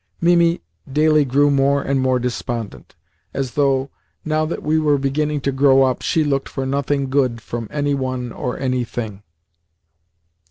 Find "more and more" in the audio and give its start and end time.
1.51-2.17